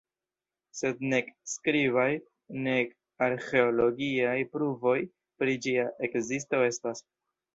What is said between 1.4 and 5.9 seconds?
skribaj, nek arĥeologiaj pruvoj pri ĝia